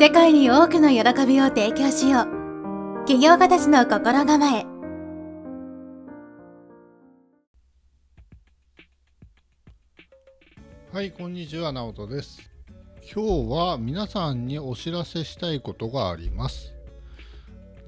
[0.00, 3.04] 世界に多くの喜びを提供しよう。
[3.04, 4.64] 起業家たちの心構え。
[10.92, 12.48] はいこんにちは直人です。
[13.12, 16.72] 今日は皆さんにお知らせしたいことがあります。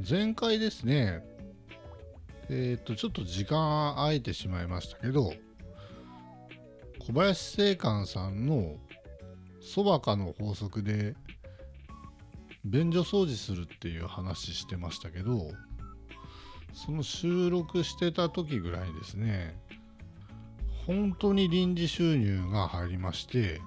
[0.00, 1.22] 前回ですね
[2.48, 5.32] えっ、とちょっと時間空いてしまいましたけど
[6.98, 8.74] 小林正観さんの
[9.60, 11.14] そばかの法則で
[12.64, 15.52] 便所掃除するっていう話してましたけど
[16.74, 19.56] その収録してた時ぐらいですね
[20.86, 23.60] 本当に臨時収入が入りまして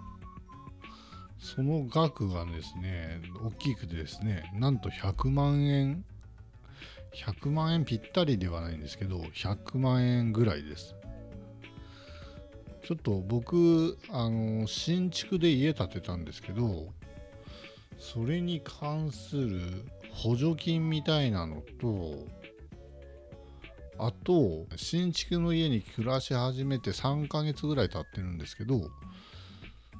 [1.40, 6.06] その額がですね大きくてですねなんと100万円
[7.14, 10.96] 100万円ぴったりではないんですけど100万円ぐらいです。
[12.84, 16.88] ちょっと僕あの新築で家建てたんですけど
[18.04, 19.62] それに関する
[20.12, 22.28] 補助金みたいなのと
[23.98, 28.82] あと新築の家に暮らし始めて3ヶ月ぐらい経ってるんですけど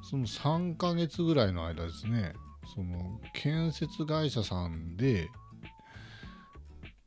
[0.08, 2.34] その3ヶ月ぐらいの間ですね
[2.74, 5.30] その建設会社さんで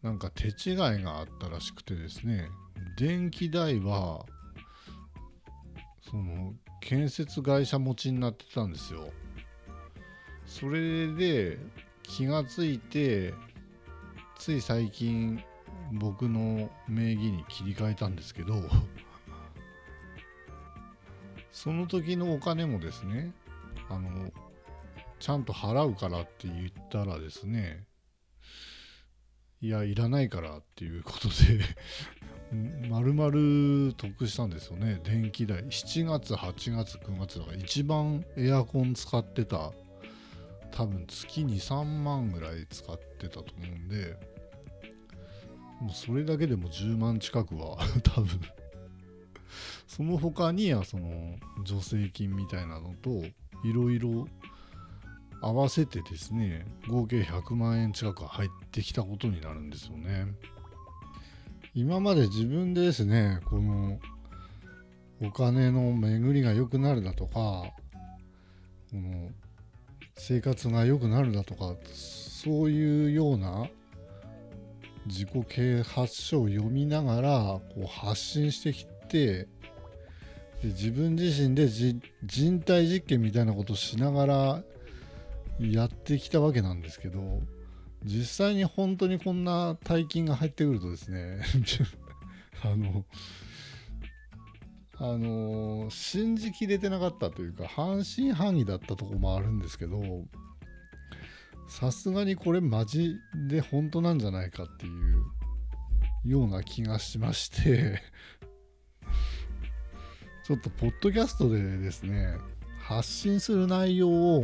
[0.02, 2.50] なんか手違いがあったらしくてですね
[2.98, 4.26] 電気代は
[6.10, 9.10] その建設会社持ちになってたんですよ。
[10.48, 11.60] それで
[12.02, 13.34] 気がついて
[14.40, 15.44] つい最近
[15.92, 18.56] 僕の名義に切り替えたんですけど
[21.52, 23.32] その時のお金もですね
[23.90, 24.32] あの
[25.20, 27.86] ちゃんと払うからって言ったらですね
[29.60, 31.34] いやいらないからっていうことで
[32.90, 35.02] 丸々得したんですよね。
[35.04, 35.66] 電気代。
[35.66, 39.74] 7月8月9月だから一番エアコン使ってた
[40.72, 44.18] 多分月23万ぐらい使ってたと思うんで
[45.82, 48.40] もうそれだけでも10万近くは 多分。
[49.88, 53.10] その他にはその助成金みたいなのと
[53.64, 54.28] いろいろ
[55.42, 60.28] 合わせてですね合計100万円近く入ってきたことになるんですよね。
[61.74, 64.00] 今まで自分でですねこの
[65.22, 67.74] お金の巡りが良くなるだとかこ
[68.94, 69.30] の
[70.18, 73.68] 生活が良くなるだとかそういうような
[75.06, 77.30] 自己啓発書を読みながら
[77.76, 79.48] こう発信してきて
[80.62, 82.02] で自分自身で人
[82.62, 84.64] 体実験みたいなことをしながら
[85.60, 87.42] やってきたわけなんですけど
[88.04, 91.40] 実際に本当にこんな大金が入ってくるとですね
[92.64, 93.06] あの
[95.00, 100.02] あの信じきれてなかったというか半信半疑だったとこもあるんですけど
[101.68, 103.16] さすがにこれマジ
[103.48, 105.24] で本当なんじゃないかっていう
[106.26, 108.02] ような気がしまして
[110.46, 112.38] ちょっとポッドキャストでですね
[112.82, 114.44] 発信する内容を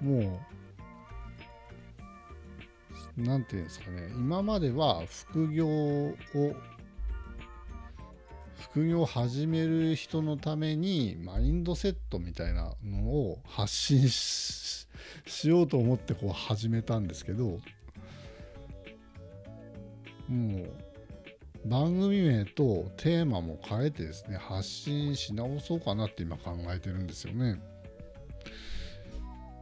[0.00, 0.40] も
[3.16, 6.14] う何て言うんですかね今までは副業を
[8.70, 14.86] 副業を始める人のためにマインドセットみたいなのを発信し
[15.44, 17.44] ようと思ってこう始めたんですけど
[20.28, 27.60] もう番組名とテーマも変えてですね発信し直そうかなって今考えてるんですよね。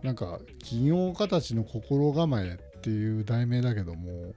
[0.02, 4.34] なんか起業家たちの心構えっていう題名だけども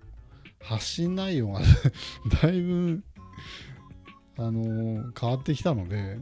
[0.62, 1.62] 発信内容が
[2.42, 3.04] だいぶ
[4.38, 6.20] あのー、変わってきたので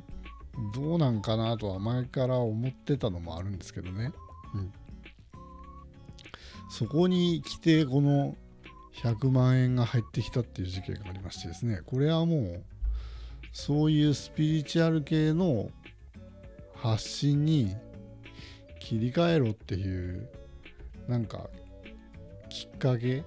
[0.76, 4.12] どうなんかなとは前から思ってたのもあるんですけどね、
[4.54, 4.74] うん、
[6.70, 8.36] そこに来てこの
[9.02, 11.82] 100万円が入ってきたっていう事件がありましてですね。
[11.86, 12.64] これはもう
[13.52, 15.72] そういうスピリチュアル系の
[16.76, 17.76] 発信に
[18.80, 20.30] 切り替えろっていう
[21.08, 21.50] なんか
[22.50, 23.24] きっかけ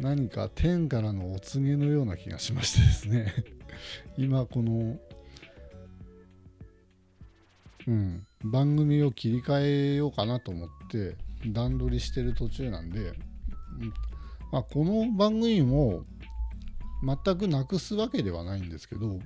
[0.00, 3.34] 何か天からのお告げのような気がしましてですね。
[4.16, 4.98] 今この
[7.86, 11.16] うん番組を切り替えようかなと思って
[11.46, 13.12] 段取りしてる途中なんで、
[14.50, 16.04] まあ、この番組も
[17.02, 19.18] 全くなくすわけではないんですけど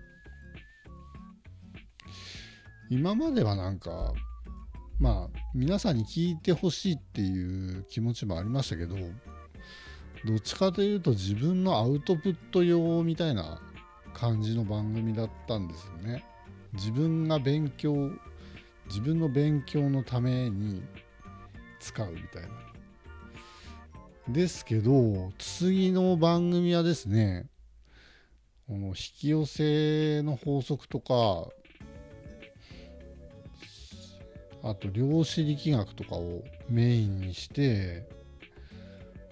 [2.91, 4.13] 今まではなんか
[4.99, 8.97] まあ皆さんに聞いてほしいっていう気持ちもありましたけど
[10.25, 13.61] どっちかというと自分のアウトプット用みたいな
[14.15, 16.25] 感じの番組だったんですよね。
[16.73, 18.11] 自分が勉強
[18.87, 20.83] 自分の勉強のために
[21.79, 22.49] 使うみたいな。
[24.29, 27.47] ですけど次の番組はですね
[28.67, 31.49] この引き寄せの法則とか
[34.63, 38.09] あと量子力学とかをメインにして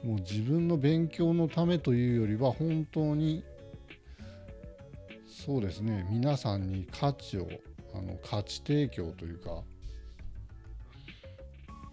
[0.05, 3.45] もう自分の勉強のためというよりは本当に
[5.27, 7.49] そうですね皆さんに価値を
[7.95, 9.63] あの価値提供というか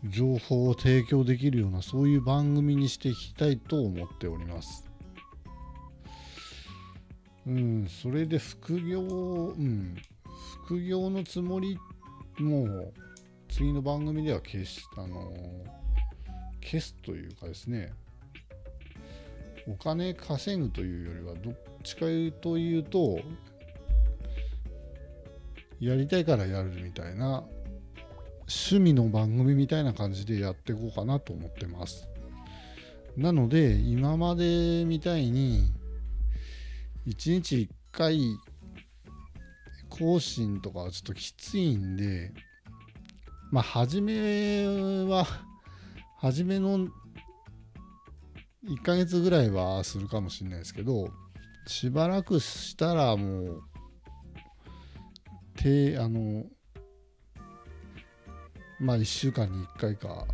[0.05, 4.85] 情報を提供できるようなそういう番組にしていきたいと思っております。
[7.45, 9.95] うんそれで副業うん
[10.65, 11.77] 副業のつもり
[12.37, 12.93] も
[13.49, 15.31] 次の番組では消してあの
[16.61, 17.91] 消すというかですね
[19.67, 21.53] お金稼ぐというよりはどっ
[21.83, 22.05] ちか
[22.41, 23.19] というと
[25.79, 27.43] やりたいからやるみたいな
[28.49, 32.09] 趣味の番組みたいな感じでやっていこうかなと思ってます。
[33.15, 35.71] なので今までみたいに
[37.07, 38.19] 1日1回
[39.89, 42.31] 更新とかはちょっときついんで
[43.51, 44.65] まあ初め
[45.05, 45.27] は
[46.21, 46.87] 初めの
[48.65, 51.09] 1ヶ月ぐらいはするかもしれないですけど
[51.65, 53.63] しばらくしたらもう
[55.55, 56.43] てあの
[58.79, 60.25] まあ1週間に1回か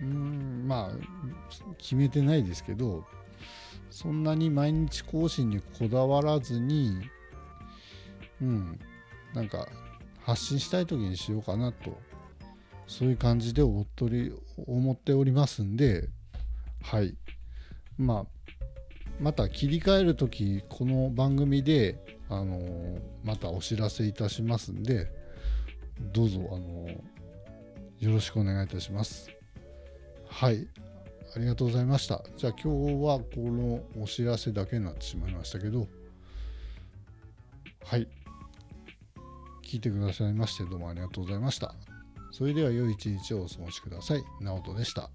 [0.00, 3.04] うんまあ決めてないですけど
[3.90, 6.98] そんなに毎日更新にこだわらずに
[8.42, 8.78] うん
[9.32, 9.66] なんか
[10.22, 11.98] 発信したい時にしようかなと
[12.86, 14.32] そういう感じでおっとり
[14.66, 16.08] 思っておりますんで
[16.82, 17.16] はい。
[17.96, 18.26] まあ
[19.20, 25.08] また切り替える時この番組で、あのー、またお知らせいたしますんで
[26.12, 29.30] どうぞ、あのー、よろしくお願いいたします。
[30.28, 30.66] はい。
[31.36, 32.22] ありがとうございました。
[32.36, 35.86] じゃあ今日はこのお知らせだけになってしまいましたけど
[37.84, 38.08] はい。
[39.62, 41.74] 聞いてくださいましてどうもありがとうございました。
[42.34, 44.24] それでは良い一日をお過ごしください。
[44.40, 45.08] 直人でした。